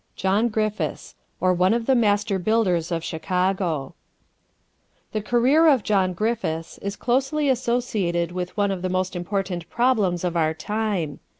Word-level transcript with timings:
JOHN 0.15 0.47
GRIFFITHS; 0.49 1.13
OR, 1.41 1.53
ONE 1.53 1.75
OF 1.75 1.85
THE 1.85 1.93
MASTER 1.93 2.39
BUILDERS 2.39 2.91
OF 2.91 3.03
CHICAGO 3.03 3.93
The 5.11 5.21
career 5.21 5.67
of 5.67 5.83
John 5.83 6.13
Griffiths 6.13 6.79
is 6.79 6.95
closely 6.95 7.49
associated 7.49 8.31
with 8.31 8.57
one 8.57 8.71
of 8.71 8.81
the 8.81 8.89
most 8.89 9.15
important 9.15 9.69
problems 9.69 10.23
of 10.23 10.35
our 10.35 10.55
time. 10.55 11.19